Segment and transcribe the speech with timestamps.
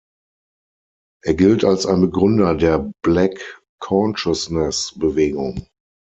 [1.23, 5.67] Er gilt als ein Begründer der Black-Consciousness-Bewegung.